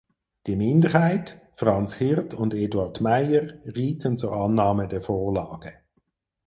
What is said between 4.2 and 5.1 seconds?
Annahme der